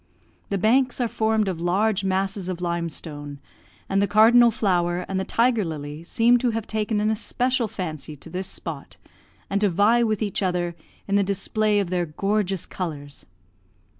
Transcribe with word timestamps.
The 0.49 0.57
banks 0.57 0.99
are 0.99 1.07
formed 1.07 1.47
of 1.47 1.61
large 1.61 2.03
masses 2.03 2.49
of 2.49 2.59
limestone; 2.59 3.37
and 3.87 4.01
the 4.01 4.07
cardinal 4.07 4.49
flower 4.49 5.05
and 5.07 5.19
the 5.19 5.23
tiger 5.23 5.63
lily 5.63 6.03
seem 6.03 6.39
to 6.39 6.49
have 6.49 6.65
taken 6.65 6.99
an 6.99 7.11
especial 7.11 7.67
fancy 7.67 8.15
to 8.15 8.29
this 8.31 8.47
spot, 8.47 8.97
and 9.47 9.61
to 9.61 9.69
vie 9.69 10.01
with 10.01 10.23
each 10.23 10.41
other 10.41 10.75
in 11.07 11.17
the 11.17 11.23
display 11.23 11.79
of 11.79 11.91
their 11.91 12.07
gorgeous 12.07 12.65
colours. 12.65 13.27